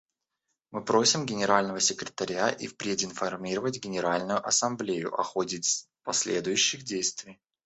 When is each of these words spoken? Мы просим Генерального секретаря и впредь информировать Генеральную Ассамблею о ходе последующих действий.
Мы 0.71 0.83
просим 0.83 1.27
Генерального 1.27 1.79
секретаря 1.79 2.49
и 2.49 2.65
впредь 2.65 3.03
информировать 3.05 3.79
Генеральную 3.79 4.43
Ассамблею 4.43 5.13
о 5.13 5.21
ходе 5.21 5.61
последующих 6.01 6.83
действий. 6.83 7.39